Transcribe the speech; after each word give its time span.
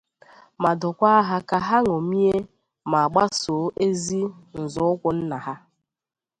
ma 0.61 0.71
dụkwa 0.81 1.11
ha 1.27 1.37
ọdụ 1.39 1.45
ka 1.49 1.57
ha 1.67 1.77
ñòmie 1.87 2.33
ma 2.91 3.01
gbaso 3.11 3.55
ezi 3.87 4.21
nzọụkwụ 4.61 5.09
nna 5.17 5.37
ha 5.45 5.53